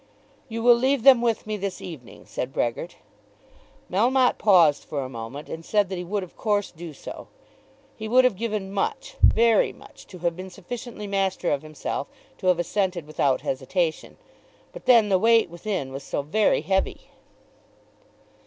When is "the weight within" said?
15.09-15.93